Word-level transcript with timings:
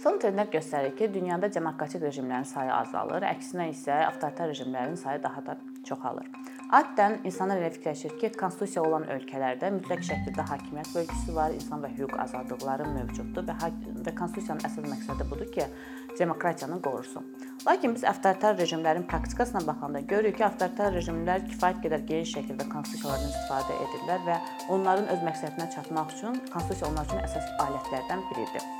Son 0.00 0.16
trendlər 0.16 0.48
göstərir 0.48 0.94
ki, 0.96 1.10
dünyada 1.12 1.50
demokratik 1.52 2.00
rejimlərin 2.06 2.46
sayı 2.48 2.70
azalır, 2.72 3.26
əksinə 3.34 3.66
isə 3.68 3.98
avtoritar 4.06 4.48
rejimlərin 4.48 4.96
sayı 4.96 5.20
daha 5.20 5.42
da 5.44 5.56
çoxalır. 5.84 6.30
Adətən 6.78 7.18
insanlar 7.28 7.60
elə 7.60 7.68
fikirləşir 7.74 8.14
ki, 8.22 8.30
konstitusiya 8.40 8.86
olan 8.86 9.04
ölkələrdə 9.12 9.68
mütləq 9.74 10.06
şəkildə 10.08 10.46
hakimiyyət 10.48 10.94
bölgüsü 10.96 11.36
var, 11.36 11.52
insan 11.52 11.84
və 11.84 11.92
hüquq 11.98 12.16
azadlıqları 12.24 12.88
mövcuddur 12.94 13.44
və 13.50 13.70
və 14.06 14.16
konstitusiyanın 14.22 14.64
əsas 14.70 14.88
məqsədi 14.88 15.28
budur 15.34 15.52
ki, 15.52 15.68
demokratiyanı 16.16 16.80
qorursun. 16.88 17.28
Lakin 17.66 17.92
biz 17.98 18.08
avtoritar 18.08 18.56
rejimlərin 18.56 19.04
praktikasına 19.10 19.66
baxanda 19.66 20.00
görürük 20.00 20.40
ki, 20.40 20.46
avtoritar 20.48 20.96
rejimlər 20.96 21.44
kifayət 21.50 21.84
qədər 21.84 22.06
geniş 22.08 22.38
şəkildə 22.38 22.70
konstitusiyalardan 22.72 23.34
istifadə 23.34 23.80
edirlər 23.84 24.28
və 24.30 24.42
onların 24.78 25.12
öz 25.12 25.26
məqsədinə 25.28 25.68
çatmaq 25.76 26.16
üçün 26.16 26.40
konstitusiya 26.54 26.88
onlar 26.88 27.10
üçün 27.10 27.26
əsas 27.26 27.56
alətlərdən 27.66 28.30
biridir. 28.32 28.79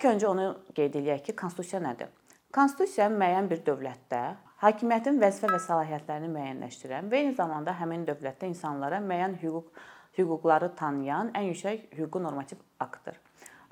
İlk 0.00 0.06
öncə 0.14 0.28
onu 0.30 0.44
qeyd 0.72 0.94
eləyək 0.96 1.18
ki, 1.26 1.32
konstitusiya 1.36 1.78
nədir? 1.84 2.08
Konstitusiya 2.56 3.10
müəyyən 3.12 3.50
bir 3.50 3.58
dövlətdə 3.66 4.20
hakimiyyətin 4.62 5.18
vəzifə 5.20 5.50
və 5.50 5.58
səlahiyyətlərini 5.60 6.30
müəyyənləşdirən 6.32 7.10
və 7.12 7.18
eyni 7.18 7.34
zamanda 7.36 7.74
həmin 7.76 8.06
dövlətdə 8.08 8.48
insanlara 8.48 9.02
müəyyən 9.04 9.36
hüquq 9.42 9.68
hüquqları 10.16 10.70
tanıyan 10.78 11.34
ən 11.36 11.50
yüksək 11.50 11.84
hüquqi 11.98 12.24
normativ 12.24 12.64
aktdır. 12.80 13.20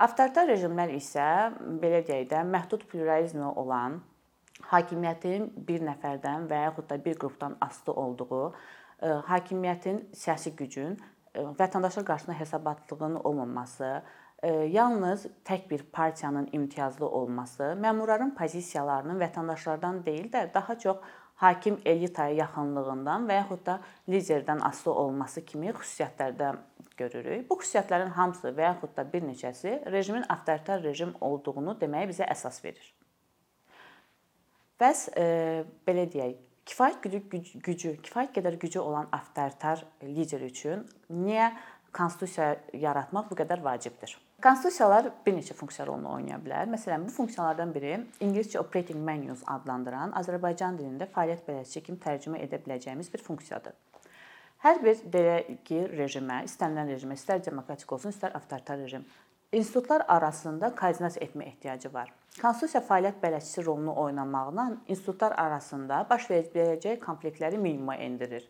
Avtoritar 0.05 0.50
rejimlər 0.52 0.92
isə 0.98 1.30
belə 1.80 2.05
deyək 2.05 2.28
də 2.34 2.45
məhdud 2.52 2.84
pluralizmi 2.92 3.48
olan 3.48 3.97
hakimiyyətin 4.69 5.48
bir 5.72 5.89
nəfərdən 5.89 6.45
və 6.52 6.62
yaxud 6.67 6.92
da 6.92 7.02
bir 7.08 7.17
qrupdan 7.24 7.56
asılı 7.70 7.97
olduğu, 8.05 8.45
e, 9.00 9.17
hakimiyyətin 9.33 10.05
siyasi 10.12 10.52
gücün 10.61 11.00
e, 11.33 11.41
vətəndaşlar 11.41 12.05
qarşısında 12.05 12.41
hesabatlığının 12.45 13.20
olmaması, 13.24 14.02
yalnız 14.47 15.27
tək 15.44 15.70
bir 15.70 15.83
partiyanın 15.83 16.48
imtiyazlı 16.53 17.08
olması 17.08 17.72
məmurların 17.83 18.34
pozisiyalarının 18.39 19.19
vətəndaşlardan 19.19 20.05
deyil 20.06 20.28
də 20.33 20.45
daha 20.55 20.78
çox 20.78 20.97
hakim 21.39 21.78
elitaya 21.84 22.34
yaxınlığından 22.34 23.27
və 23.28 23.41
yaxud 23.41 23.64
da 23.67 23.78
liderdən 24.08 24.62
asılı 24.67 24.95
olması 24.95 25.45
kimi 25.45 25.70
xüsusiyyətlərdə 25.70 26.53
görürük. 26.98 27.48
Bu 27.50 27.58
xüsusiyyətlərin 27.61 28.11
hamısı 28.17 28.53
və 28.56 28.67
yaxud 28.72 28.95
da 28.97 29.05
bir 29.12 29.22
neçəsi 29.22 29.75
rejimin 29.92 30.27
avtoritar 30.28 30.83
rejim 30.83 31.14
olduğunu 31.20 31.77
deməyə 31.80 32.11
bizə 32.11 32.27
əsas 32.34 32.62
verir. 32.64 32.92
Bəs 34.78 35.08
e, 35.19 35.27
belə 35.86 36.06
deyək, 36.11 36.36
kifayət 36.67 37.02
gücü, 37.06 37.23
gücü, 37.67 37.97
kifayət 38.02 38.34
qədər 38.39 38.58
gücü 38.62 38.83
olan 38.83 39.11
avtoritar 39.12 39.86
lider 40.02 40.42
üçün 40.47 40.86
niyə 41.11 41.52
konstitusiya 41.95 42.56
yaratmaq 42.75 43.30
bu 43.30 43.39
qədər 43.39 43.62
vacibdir? 43.64 44.19
Konstitusiyalar 44.42 45.08
bir 45.27 45.34
neçə 45.34 45.55
funksiya 45.58 45.83
rolunu 45.89 46.12
oynaya 46.14 46.36
bilər. 46.39 46.69
Məsələn, 46.70 47.08
bu 47.08 47.11
funksiyalardan 47.11 47.72
biri 47.75 47.97
ingiliscə 48.22 48.61
operating 48.61 49.00
menus 49.03 49.41
adlandıran 49.50 50.12
Azərbaycan 50.20 50.77
dilində 50.78 51.08
fəaliyyət 51.11 51.41
bələdçisi 51.48 51.80
kimi 51.89 51.98
tərcümə 52.05 52.39
edə 52.45 52.61
biləcəyimiz 52.62 53.08
bir 53.11 53.25
funksiyadır. 53.25 53.75
Hər 54.62 54.78
bir 54.84 55.00
belə 55.11 55.33
ki, 55.67 55.80
rejimə, 55.91 56.45
istənilən 56.47 56.92
rejimə, 56.92 57.17
istər 57.19 57.42
demokratik 57.42 57.91
olsun, 57.97 58.14
istər 58.14 58.36
avtoritar 58.39 58.78
rejim, 58.78 59.06
institutlar 59.50 60.05
arasında 60.06 60.70
koordinasiya 60.78 61.27
etmə 61.27 61.48
ehtiyacı 61.48 61.91
var. 61.95 62.12
Konstitusiya 62.39 62.84
fəaliyyət 62.86 63.19
bələdçisi 63.25 63.64
rolunu 63.67 63.97
oynamaqla 64.05 64.69
institutlar 64.86 65.34
arasında 65.47 66.05
baş 66.11 66.28
verə 66.30 66.45
biləcək 66.52 67.00
konfliktləri 67.02 67.58
minimuma 67.58 67.98
endirir. 68.07 68.46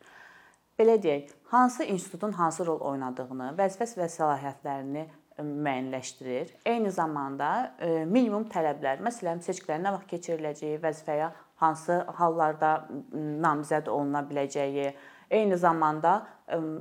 Belə 0.79 0.99
deyək, 1.01 1.33
hansı 1.55 1.89
institutun 1.89 2.37
hansı 2.37 2.69
rol 2.69 2.85
oynadığını, 2.93 3.55
vəzifə 3.57 3.89
və 4.03 4.11
səlahiyyətlərini 4.19 5.07
müəyyənləşdirir. 5.43 6.55
Eyni 6.67 6.91
zamanda 6.95 7.51
e, 7.79 8.05
minimum 8.05 8.49
tələblər, 8.53 9.03
məsələn, 9.05 9.43
seçkilərin 9.45 9.87
nə 9.87 9.95
vaxt 9.95 10.11
keçiriləcəyi, 10.15 10.81
vəzifəyə 10.83 11.31
hansı 11.63 12.01
hallarda 12.19 12.73
namizəd 13.13 13.91
oluna 13.91 14.23
biləcəyi, 14.27 14.93
eyni 15.31 15.59
zamanda 15.59 16.21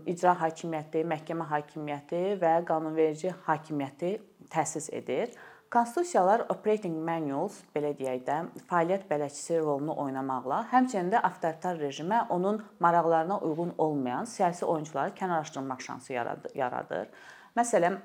icra 0.08 0.36
hakimiyyəti, 0.40 1.04
məhkəmə 1.12 1.48
hakimiyyəti 1.50 2.24
və 2.42 2.54
qanunverici 2.68 3.34
hakimiyyəti 3.48 4.16
təsis 4.54 4.90
edir. 4.94 5.34
Konstitusiyalar 5.68 6.46
operating 6.48 6.96
manuals 7.04 7.58
belə 7.76 7.90
deyək 7.98 8.22
də, 8.24 8.36
fəaliyyət 8.70 9.02
bələdçisi 9.10 9.58
rolunu 9.60 9.98
oynamaqla, 10.00 10.62
həmçinin 10.72 11.10
də 11.12 11.20
avtoritar 11.28 11.76
rejimə 11.82 12.22
onun 12.32 12.62
maraqlarına 12.80 13.42
uyğun 13.44 13.74
olmayan 13.78 14.30
siyasi 14.32 14.66
oyunçuları 14.66 15.12
kənarlaşdırmaq 15.18 15.84
şansı 15.84 16.14
yaradır. 16.14 17.10
Məsələn, 17.58 18.00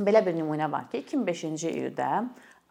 belə 0.00 0.22
bir 0.24 0.36
nümunə 0.36 0.70
var 0.72 0.88
ki, 0.92 1.02
2005-ci 1.04 1.72
ildə 1.82 2.08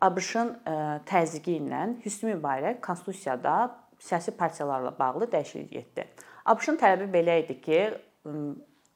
ABŞ-ın 0.01 0.55
e, 0.65 0.75
təzyiqi 1.09 1.59
ilə 1.59 1.83
Hüsnü 2.05 2.35
Mübarək 2.35 2.79
konstitusiyada 2.81 3.55
siyasi 4.01 4.31
partiyalarla 4.37 4.95
bağlı 4.99 5.27
dəyişiklik 5.31 5.75
etdi. 5.77 6.07
ABŞ-ın 6.45 6.79
tələbi 6.81 7.11
belə 7.13 7.37
idi 7.43 7.59
ki, 7.61 7.81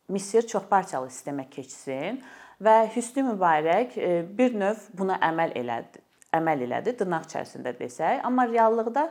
Misir 0.09 0.45
çoxpartiyalı 0.45 1.09
sistemə 1.09 1.47
keçsin 1.49 2.19
və 2.61 2.75
Hüsnü 2.95 3.27
Mübarək 3.29 3.97
e, 3.97 4.09
bir 4.37 4.57
növ 4.57 4.81
buna 4.97 5.19
əməl 5.29 5.53
elədi. 5.61 6.01
Əməl 6.35 6.65
elədi 6.65 6.95
dırnaq 6.99 7.29
içərisində 7.29 7.73
desək, 7.77 8.19
amma 8.25 8.47
reallıqda 8.49 9.07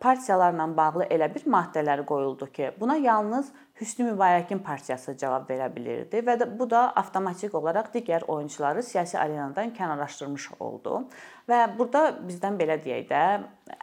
partiyalarla 0.00 0.66
bağlı 0.76 1.06
elə 1.10 1.28
bir 1.34 1.46
maddələr 1.50 2.04
qoyuldu 2.06 2.46
ki, 2.52 2.70
buna 2.80 2.96
yalnız 2.96 3.52
Hüsnü 3.80 4.08
Mübarəkin 4.08 4.58
partiyası 4.62 5.16
cavab 5.18 5.50
verə 5.50 5.68
bilirdi 5.74 6.20
və 6.26 6.34
bu 6.58 6.66
da 6.70 6.88
avtomatik 6.98 7.54
olaraq 7.54 7.92
digər 7.94 8.26
oyunçuları 8.26 8.82
siyasi 8.82 9.18
arenadan 9.18 9.70
kənarlaşdırmış 9.74 10.48
oldu. 10.60 11.04
Və 11.48 11.60
burada 11.78 12.08
bizdən 12.18 12.58
belə 12.58 12.78
deyək 12.82 13.06
də, 13.10 13.22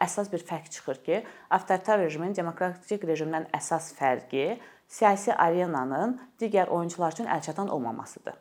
əsas 0.03 0.31
bir 0.31 0.43
fərq 0.43 0.67
çıxır 0.71 1.01
ki, 1.05 1.21
avtoritar 1.49 1.99
rejimin 2.03 2.35
demokratik 2.35 3.03
rejimdən 3.07 3.47
əsas 3.55 3.93
fərqi 3.95 4.59
siyasi 4.87 5.33
arenanın 5.33 6.19
digər 6.39 6.71
oyunçular 6.71 7.15
üçün 7.15 7.31
əlçatan 7.31 7.71
olmamasıdır. 7.71 8.35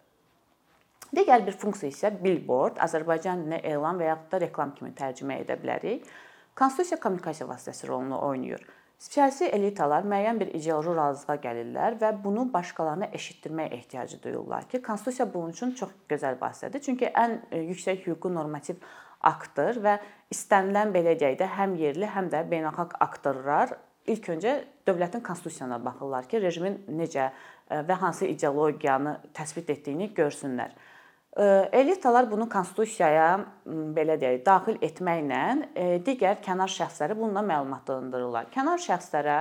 Digər 1.15 1.47
bir 1.47 1.55
funksiya 1.55 1.95
isə 1.95 2.11
billboard, 2.19 2.79
Azərbaycan 2.83 3.45
dilinə 3.45 3.61
elan 3.63 3.99
və 4.01 4.11
yaxud 4.11 4.33
da 4.33 4.41
reklam 4.43 4.75
kimi 4.75 4.91
tərcümə 4.99 5.39
edə 5.45 5.55
bilərik. 5.61 6.07
Konstitusiya 6.55 7.01
kommunikasiya 7.01 7.49
vasitəsi 7.49 7.89
rolunu 7.89 8.19
oynayır. 8.23 8.61
Siyasi 8.99 9.49
elitalar 9.57 10.05
müəyyən 10.07 10.39
bir 10.39 10.53
ideoloji 10.55 10.93
razılığa 10.97 11.35
gəlirlər 11.43 11.97
və 11.99 12.11
bunu 12.25 12.45
başqalarına 12.53 13.09
eşitdirmək 13.19 13.73
ehtiyacı 13.75 14.23
duyurlar 14.23 14.69
ki, 14.69 14.83
konstitusiya 14.83 15.27
bunun 15.35 15.51
üçün 15.51 15.73
çox 15.81 15.91
gözəl 16.09 16.39
vasitədir. 16.39 16.81
Çünki 16.87 17.11
ən 17.11 17.41
e, 17.51 17.59
yüksək 17.73 18.07
hüquqi 18.07 18.31
normativ 18.35 18.87
aktdır 19.21 19.83
və 19.83 19.97
istənilən 20.31 20.95
belə 20.95 21.17
deyək 21.19 21.41
də 21.43 21.51
həm 21.59 21.75
yerli, 21.81 22.07
həm 22.15 22.31
də 22.31 22.45
beynəlxalq 22.53 22.95
aktlar 23.03 23.75
ilk 24.07 24.31
öncə 24.37 24.55
dövlətin 24.87 25.27
konstitusiyasına 25.27 25.81
baxırlar 25.85 26.31
ki, 26.31 26.39
rejimin 26.47 26.79
necə 27.03 27.33
e, 27.33 27.83
və 27.83 27.99
hansı 27.99 28.31
ideologiyanı 28.31 29.19
təsbit 29.35 29.75
etdiyini 29.75 30.13
görsünlər. 30.15 30.71
Elitalar 31.35 32.29
bunu 32.31 32.47
konstitusiyaya 32.49 33.41
belə 33.67 34.15
deyək, 34.21 34.45
daxil 34.47 34.77
etməklə 34.87 35.99
digər 36.07 36.39
kənar 36.45 36.71
şəxsləri 36.71 37.17
bununla 37.19 37.43
məlumatlandırırlar. 37.49 38.53
Kənar 38.55 38.79
şəxslərə 38.79 39.41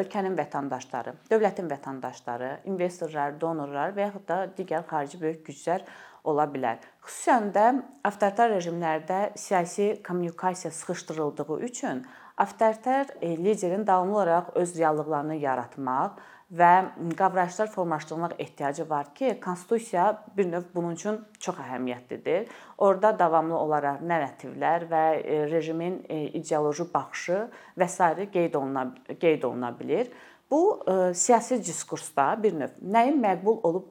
ölkənin 0.00 0.32
vətəndaşları, 0.38 1.12
dövlətin 1.28 1.68
vətəndaşları, 1.68 2.52
investorlar, 2.72 3.36
donorlar 3.40 3.92
və 3.92 4.06
yaxud 4.08 4.24
da 4.30 4.38
digər 4.56 4.86
xarici 4.88 5.20
böyük 5.20 5.42
güclər 5.50 5.84
ola 6.24 6.48
bilər. 6.48 6.80
Xüsusən 7.04 7.52
də 7.52 7.66
avtoritar 8.08 8.54
rejimlərdə 8.56 9.20
siyasi 9.36 9.98
kommunikasiya 10.06 10.72
sıxışdırıldığı 10.72 11.60
üçün 11.68 12.06
avtoritar 12.36 13.06
liderin 13.22 13.86
davamlı 13.86 14.14
olaraq 14.14 14.44
öz 14.54 14.78
reallıqlarını 14.78 15.34
yaratmaq 15.34 16.18
və 16.52 16.72
qavrayışlar 17.18 17.70
formalaşdırmaq 17.70 18.36
ehtiyacı 18.38 18.90
var 18.90 19.14
ki, 19.14 19.40
konstitusiya 19.44 20.24
bir 20.36 20.52
növ 20.52 20.62
bunun 20.74 20.94
üçün 20.94 21.18
çox 21.40 21.56
əhəmiyyətlidir. 21.58 22.46
Orda 22.78 23.18
davamlı 23.18 23.56
olaraq 23.58 24.04
narrativlər 24.06 24.86
və 24.90 25.02
e, 25.22 25.40
rejimin 25.50 26.04
e, 26.08 26.22
ideoloji 26.38 26.86
baxışı 26.94 27.40
və 27.78 27.88
s. 27.88 28.28
qeyd 28.32 28.54
oluna 28.54 28.94
qeyd 29.20 29.42
oluna 29.42 29.72
bilər. 29.80 30.06
Bu 30.50 30.84
e, 30.86 31.14
siyasi 31.14 31.58
diskursda 31.64 32.36
bir 32.42 32.54
növ 32.54 32.78
nəyin 32.82 33.18
məqbul 33.22 33.58
olub 33.66 33.90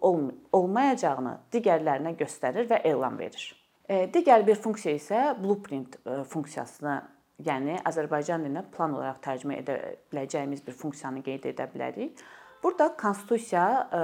olmayacağını 0.53 1.38
digərlərinə 1.51 2.15
göstərir 2.15 2.69
və 2.71 2.81
elan 2.83 3.19
verir. 3.19 3.51
Digər 3.86 4.42
bir 4.47 4.56
funksiya 4.57 4.95
isə 4.97 5.19
blueprint 5.38 6.00
funksiyasını 6.31 6.95
yəni 7.43 7.79
Azərbaycan 7.85 8.45
dilinə 8.45 8.63
plan 8.71 8.95
olaraq 8.95 9.19
tərcümə 9.25 9.59
edə 9.61 9.77
biləcəyimiz 10.13 10.63
bir 10.65 10.75
funksiyanı 10.79 11.23
qeyd 11.25 11.49
edə 11.51 11.67
bilərik. 11.73 12.23
Burada 12.63 12.87
konstitusiya 12.97 13.65
e, 13.93 13.97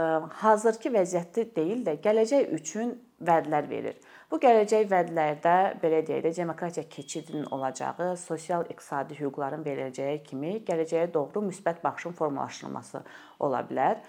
hazırki 0.43 0.91
vəziyyətdə 0.93 1.45
deyil 1.55 1.85
də 1.85 1.95
gələcək 2.03 2.51
üçün 2.57 2.91
vədlər 3.25 3.69
verir. 3.69 3.95
Bu 4.31 4.37
gələcək 4.41 4.85
vədlərdə 4.91 5.55
belə 5.81 6.01
deyək 6.07 6.25
də 6.27 6.33
demokratiya 6.37 6.83
keçidinin 6.89 7.47
olacağı, 7.55 8.11
sosial-iqtisadi 8.21 9.17
hüquqların 9.19 9.65
veriləcəyi 9.65 10.21
kimi 10.27 10.59
gələcəyə 10.67 11.09
doğru 11.13 11.43
müsbət 11.47 11.81
baxışın 11.83 12.13
formalaşdırılması 12.19 13.01
ola 13.39 13.63
bilər. 13.69 14.03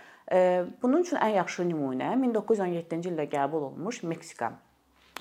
Bunun 0.83 1.03
üçün 1.03 1.19
ən 1.19 1.35
yaxşı 1.39 1.67
nümunə 1.69 2.13
1917-ci 2.23 3.11
ildə 3.11 3.27
qəbul 3.33 3.71
olunmuş 3.71 4.03
Meksika 4.07 4.53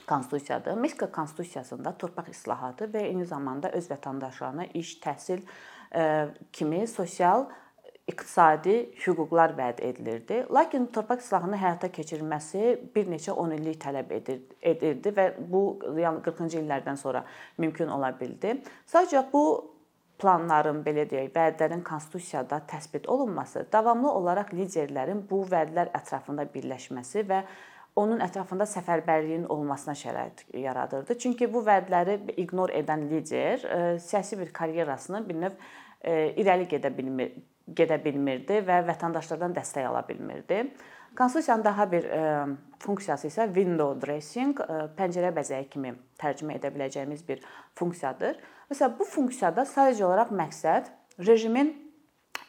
konstitusiyadır. 0.08 0.74
Meksika 0.74 1.12
konstitusiyasında 1.12 1.96
torpaq 1.98 2.30
islahatı 2.32 2.90
və 2.92 3.08
eyni 3.10 3.26
zamanda 3.26 3.72
öz 3.72 3.90
vətəndaşlarına 3.92 4.70
iş, 4.74 5.00
təhsil 5.04 5.42
kimi 6.54 6.88
sosial 6.88 7.48
iqtisadi 8.08 8.76
hüquqlar 9.06 9.54
vəd 9.58 9.82
edilirdi. 9.86 10.46
Lakin 10.52 10.86
torpaq 10.94 11.22
islahının 11.24 11.60
həyata 11.60 11.92
keçirilməsi 11.94 12.94
bir 12.96 13.12
neçə 13.12 13.32
10 13.32 13.54
illik 13.58 13.82
tələb 13.84 14.12
edirdi 14.16 15.14
və 15.18 15.28
bu 15.52 15.62
yəni 16.00 16.24
40-cı 16.26 16.62
illərdən 16.64 16.98
sonra 17.00 17.24
mümkün 17.62 17.92
ola 17.94 18.12
bildi. 18.20 18.58
Sadəcə 18.90 19.26
bu 19.34 19.44
planların 20.22 20.84
belə 20.86 21.08
deyək, 21.10 21.32
vədlərin 21.34 21.84
konstitusiyada 21.84 22.62
təsbit 22.70 23.08
olunması 23.10 23.66
davamlı 23.74 24.12
olaraq 24.12 24.52
liderlərin 24.54 25.24
bu 25.30 25.44
vədlər 25.50 25.94
ətrafında 25.98 26.46
birləşməsi 26.54 27.26
və 27.30 27.42
onun 27.96 28.22
ətrafında 28.24 28.66
səfərbərliyin 28.70 29.46
olmasına 29.52 29.96
şərait 29.98 30.46
yaradırdı. 30.58 31.18
Çünki 31.20 31.50
bu 31.52 31.64
vədləri 31.66 32.18
ignor 32.40 32.72
edən 32.76 33.08
lider 33.10 33.66
e, 33.66 34.00
siyasi 34.00 34.40
bir 34.40 34.54
karyerasını 34.54 35.24
bir 35.30 35.42
növ 35.42 35.58
e, 36.02 36.14
irəli 36.40 36.70
gedə 36.72 36.94
bilmir 36.98 37.36
gedə 37.72 37.98
bilmirdi 38.04 38.58
və 38.68 38.82
vətəndaşlardan 38.88 39.54
dəstək 39.56 39.86
ala 39.88 40.02
bilmirdi. 40.08 40.64
Konstitusiyanın 41.16 41.64
daha 41.64 41.86
bir 41.92 42.08
ə, 42.08 42.18
e, 42.18 42.80
funksiyası 42.80 43.28
isə 43.28 43.46
window 43.54 43.94
dressing, 44.02 44.60
ə, 44.64 44.88
pəncərə 44.98 45.34
bəzəyi 45.36 45.68
kimi 45.72 45.94
tərcümə 46.20 46.58
edə 46.58 46.72
biləcəyimiz 46.74 47.24
bir 47.28 47.44
funksiyadır. 47.80 48.40
Məsələn, 48.72 48.96
bu 49.00 49.08
funksiyada 49.08 49.68
sadəcə 49.68 50.08
olaraq 50.08 50.32
məqsəd 50.36 50.90
rejimin 51.28 51.74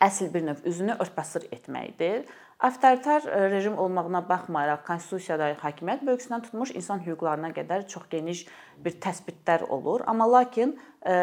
əsl 0.02 0.32
bir 0.34 0.46
növ 0.46 0.64
üzünü 0.68 0.96
örtbasır 1.00 1.46
etməkdir. 1.54 2.24
Avtoritar 2.62 3.24
e, 3.26 3.50
rejim 3.50 3.78
olmağına 3.78 4.22
baxmayaraq 4.28 4.84
konstitusiyada 4.86 5.48
hakimiyyət 5.62 6.04
bölgüsündən 6.06 6.44
tutmuş 6.46 6.70
insan 6.78 7.02
hüquqlarına 7.02 7.50
qədər 7.56 7.88
çox 7.90 8.06
geniş 8.10 8.44
bir 8.84 8.98
təsbitlər 9.02 9.66
olur. 9.66 10.04
Amma 10.06 10.28
lakin 10.32 10.76
e, 11.06 11.14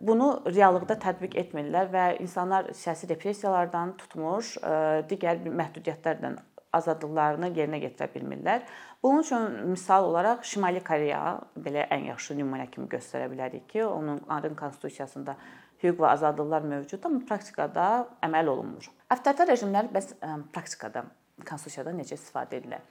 bunu 0.00 0.30
reallıqda 0.46 0.96
tətbiq 1.04 1.36
etmirlər 1.44 1.92
və 1.92 2.06
insanlar 2.24 2.72
siyasi 2.72 3.08
repressiyalardan 3.12 3.96
tutmuş 4.00 4.56
e, 4.56 4.76
digər 5.10 5.44
məhdudiyyətlərdən 5.44 6.40
azadlıqlarını 6.76 7.52
yerinə 7.56 7.82
yetirə 7.84 8.08
bilmirlər. 8.14 8.64
Bunun 9.02 9.20
üçün 9.22 9.52
misal 9.70 10.08
olaraq 10.08 10.44
Şimali 10.48 10.80
Koreya 10.84 11.38
belə 11.60 11.84
ən 11.92 12.08
yaxşı 12.10 12.36
nümunə 12.40 12.70
kimi 12.72 12.88
göstərə 12.90 13.28
bilərik 13.32 13.68
ki, 13.68 13.84
onun 13.84 14.20
onların 14.28 14.56
konstitusiyasında 14.56 15.36
hüquq 15.82 16.00
və 16.00 16.12
azadlıqlar 16.14 16.66
mövcud, 16.66 17.04
amma 17.04 17.22
praktikada 17.28 18.06
əməl 18.24 18.52
olunmur. 18.52 18.88
Avtoritar 19.12 19.50
rejimlər 19.52 19.90
bəs 19.92 20.14
praktikada 20.54 21.04
konstitusiyada 21.46 21.92
necə 21.96 22.16
istifadə 22.16 22.58
edilir? 22.60 22.84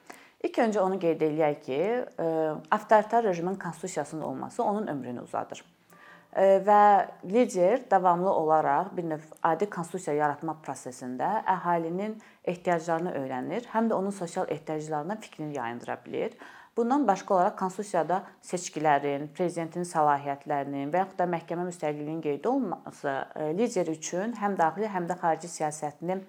İlk 0.46 0.60
öncə 0.62 0.82
onu 0.84 1.00
qeyd 1.02 1.24
eləyək 1.26 1.62
ki, 1.66 1.80
avtoritar 2.72 3.24
rejimin 3.26 3.56
konstitusiyasının 3.56 4.22
olması 4.22 4.64
onun 4.64 4.88
ömrünü 4.88 5.24
uzadır. 5.26 5.64
Və 6.36 7.08
lider 7.32 7.86
davamlı 7.92 8.30
olaraq 8.30 8.90
bir 8.98 9.06
növ 9.08 9.24
adi 9.44 9.70
konstitusiya 9.72 10.18
yaratma 10.18 10.58
prosesində 10.66 11.30
əhalinin 11.48 12.18
ehtiyaclarını 12.44 13.14
öyrənir, 13.22 13.70
həm 13.72 13.88
də 13.90 13.96
onun 13.96 14.12
sosial 14.12 14.52
ehtiyaclarına 14.52 15.16
fikrini 15.16 15.56
yayındıra 15.56 15.98
bilir 16.06 16.36
Bundan 16.78 17.08
başqa 17.08 17.34
olaraq 17.34 17.56
konstitusiyada 17.56 18.18
seçkilərin, 18.44 19.30
prezidentin 19.32 19.86
səlahiyyətlərinin 19.88 20.90
və 20.92 21.06
yaxud 21.06 21.22
da 21.22 21.28
məhkəmə 21.32 21.64
müstəqilliyinin 21.70 22.20
qeyd 22.26 22.50
olunması 22.52 23.14
e, 23.14 23.46
lider 23.56 23.88
üçün 23.94 24.36
həm 24.36 24.58
daxili, 24.60 24.90
həm 24.92 25.08
də 25.08 25.16
xarici 25.22 25.48
siyasətini 25.54 26.20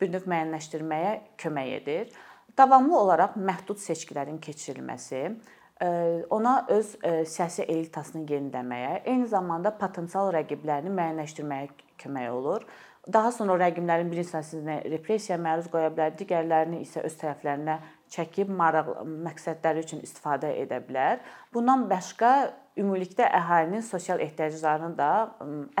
bir 0.00 0.12
növ 0.12 0.28
müəyyənləşdirməyə 0.28 1.14
kömək 1.40 1.72
edir. 1.78 2.12
Davamlı 2.58 2.98
olaraq 2.98 3.38
məhdud 3.40 3.80
seçkilərin 3.80 4.36
keçirilməsi 4.44 5.22
e, 5.24 5.88
ona 6.28 6.58
öz 6.68 6.94
e, 7.00 7.16
siyasi 7.24 7.64
elitasını 7.64 8.26
yeniləməyə, 8.28 9.06
eyni 9.08 9.32
zamanda 9.32 9.72
potensial 9.80 10.28
rəqiblərini 10.36 10.92
müəyyənləşdirməyə 10.92 11.72
kömək 12.04 12.28
olur. 12.42 12.68
Daha 13.12 13.32
sonra 13.32 13.56
rəqiblərin 13.60 14.12
bir 14.12 14.20
hissəsini 14.20 14.82
repressiyaya 14.92 15.40
məruz 15.40 15.72
qoya 15.72 15.88
bilər, 15.96 16.12
digərlərini 16.20 16.84
isə 16.84 17.00
öz 17.04 17.20
tərəflərinə 17.24 17.80
çəkib 18.12 18.50
maraq 18.52 18.90
məqsədləri 19.04 19.84
üçün 19.84 20.02
istifadə 20.04 20.50
edə 20.60 20.80
bilər. 20.84 21.22
Bundan 21.54 21.86
başqa 21.90 22.32
ümumilikdə 22.78 23.26
əhalinin 23.38 23.84
sosial 23.86 24.20
ehtiyaclarını 24.24 24.92
da, 24.98 25.10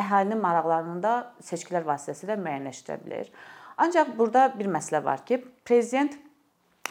əhalinin 0.00 0.40
maraqlarını 0.42 1.02
da 1.02 1.14
seçkilər 1.42 1.86
vasitəsilə 1.88 2.38
müəyyənləşdirə 2.40 2.98
bilər. 3.04 3.30
Ancaq 3.82 4.14
burada 4.18 4.46
bir 4.58 4.70
məsələ 4.70 5.02
var 5.04 5.24
ki, 5.26 5.40
prezident 5.66 6.14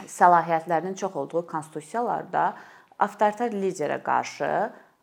səlahiyyətlərinin 0.10 0.98
çox 1.00 1.16
olduğu 1.16 1.46
konstitusiyalarda 1.48 2.48
avtoritar 3.04 3.54
liderə 3.54 4.00
qarşı 4.04 4.50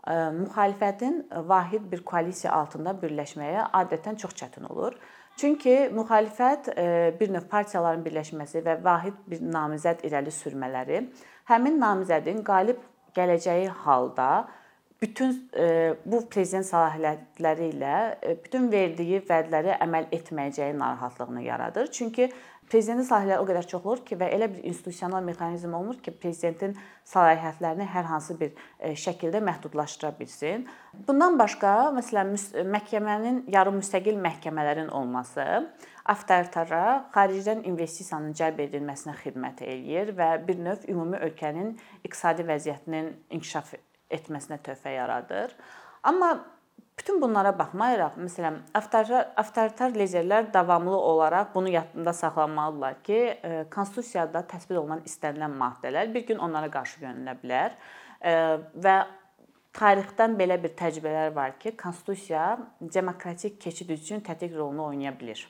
müxalifətin 0.09 1.23
vahid 1.49 1.87
bir 1.93 2.03
koalisiya 2.05 2.53
altında 2.57 2.95
birləşməyə 3.03 3.71
adətən 3.83 4.17
çox 4.21 4.37
çətin 4.37 4.69
olur. 4.73 4.97
Çünki 5.41 5.75
müxalifət 5.97 6.67
e, 6.77 6.87
bir 7.21 7.31
növ 7.33 7.47
partiyaların 7.49 8.03
birləşməsi 8.05 8.61
və 8.67 8.77
vahid 8.85 9.17
bir 9.31 9.41
namizəd 9.41 10.03
irəli 10.05 10.33
sürmələri 10.37 10.99
həmin 11.49 11.79
namizədin 11.81 12.43
qalib 12.45 12.83
gələcəyi 13.17 13.71
halda 13.85 14.27
bütün 15.01 15.33
e, 15.57 15.95
bu 16.05 16.21
prezident 16.29 16.69
səlahiyyətləri 16.69 17.71
ilə 17.73 17.95
e, 18.21 18.35
bütün 18.45 18.69
verdiyi 18.73 19.23
vədləri 19.31 19.73
əməl 19.81 20.11
etməyəcəyi 20.13 20.77
narahatlığını 20.77 21.47
yaradır. 21.47 21.89
Çünki 21.91 22.29
Prezidentin 22.71 23.03
səlahiyyətləri 23.09 23.43
o 23.43 23.47
qədər 23.49 23.67
çox 23.67 23.87
olur 23.87 24.01
ki 24.07 24.15
və 24.21 24.29
elə 24.37 24.47
bir 24.53 24.67
institusional 24.71 25.25
mexanizm 25.27 25.73
olmur 25.75 25.97
ki, 26.05 26.13
prezidentin 26.23 26.77
səlahiyyətlərini 27.11 27.87
hər 27.91 28.07
hansı 28.07 28.37
bir 28.39 28.53
e, 28.79 28.93
şəkildə 28.95 29.41
məhdudlaşdıra 29.43 30.13
bilsin. 30.21 30.69
Bundan 31.09 31.39
başqa, 31.41 31.73
məsələn, 31.97 32.31
məhkəmənin 32.71 33.43
yarım 33.51 33.81
müstəqil 33.81 34.21
məhkəmələrin 34.23 34.93
olması 34.95 35.49
avtoritara 36.11 37.11
xaricdən 37.15 37.65
investisiyanın 37.67 38.39
cəlb 38.39 38.63
edilməsinə 38.69 39.17
xidmət 39.19 39.65
eləyir 39.67 40.15
və 40.19 40.31
bir 40.47 40.63
növ 40.63 40.87
ümumi 40.91 41.21
ölkənin 41.27 41.75
iqtisadi 42.07 42.47
vəziyyətinin 42.47 43.13
inkişaf 43.35 43.75
etməsinə 44.15 44.63
töhfə 44.63 44.95
yaradır. 44.95 45.55
Amma 46.07 46.37
Bütün 47.01 47.23
bunlara 47.23 47.51
baxmayaraq, 47.59 48.19
məsələn, 48.21 48.59
avtoritar 48.77 49.31
avtoritar 49.41 49.95
liderlər 49.97 50.51
davamlı 50.53 50.97
olaraq 50.97 51.55
bunu 51.55 51.69
yadında 51.73 52.13
saxlamalıdırlar 52.13 52.99
ki, 53.03 53.15
e, 53.15 53.65
konstitusiyada 53.73 54.43
təsbit 54.51 54.77
olunan 54.77 55.01
istənilən 55.09 55.55
maddələr 55.63 56.13
bir 56.15 56.27
gün 56.29 56.43
onlara 56.45 56.69
qarşı 56.75 57.01
yönələ 57.07 57.35
bilər 57.41 57.73
e, 58.21 58.35
və 58.85 58.97
tarixdən 59.81 60.37
belə 60.43 60.61
bir 60.61 60.77
təcrübələr 60.83 61.33
var 61.41 61.57
ki, 61.63 61.73
konstitusiya 61.81 62.59
demokratik 62.81 63.57
keçid 63.61 63.97
üçün 63.97 64.21
tətik 64.21 64.53
rolunu 64.57 64.91
oynaya 64.91 65.17
bilər. 65.17 65.47